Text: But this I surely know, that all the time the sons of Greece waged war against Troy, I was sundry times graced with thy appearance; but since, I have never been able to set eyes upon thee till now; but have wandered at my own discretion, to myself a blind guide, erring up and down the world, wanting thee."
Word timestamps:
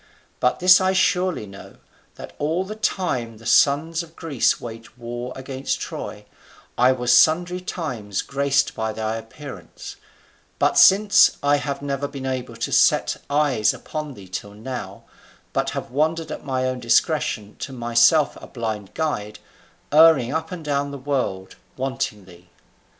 But 0.39 0.57
this 0.59 0.81
I 0.81 0.93
surely 0.93 1.45
know, 1.45 1.75
that 2.15 2.33
all 2.39 2.65
the 2.65 2.73
time 2.75 3.37
the 3.37 3.45
sons 3.45 4.01
of 4.01 4.15
Greece 4.15 4.59
waged 4.59 4.97
war 4.97 5.31
against 5.35 5.79
Troy, 5.79 6.25
I 6.75 6.91
was 6.91 7.15
sundry 7.15 7.59
times 7.61 8.23
graced 8.23 8.75
with 8.75 8.95
thy 8.95 9.17
appearance; 9.17 9.97
but 10.57 10.75
since, 10.75 11.37
I 11.43 11.57
have 11.57 11.83
never 11.83 12.07
been 12.07 12.25
able 12.25 12.55
to 12.55 12.71
set 12.71 13.17
eyes 13.29 13.75
upon 13.75 14.15
thee 14.15 14.27
till 14.27 14.55
now; 14.55 15.03
but 15.53 15.69
have 15.69 15.91
wandered 15.91 16.31
at 16.31 16.43
my 16.43 16.65
own 16.65 16.79
discretion, 16.79 17.55
to 17.59 17.71
myself 17.71 18.35
a 18.41 18.47
blind 18.47 18.95
guide, 18.95 19.37
erring 19.91 20.33
up 20.33 20.51
and 20.51 20.65
down 20.65 20.89
the 20.89 20.97
world, 20.97 21.57
wanting 21.77 22.25
thee." 22.25 22.49